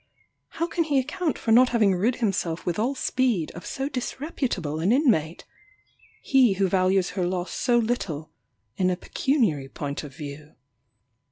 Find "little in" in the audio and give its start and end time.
7.77-8.89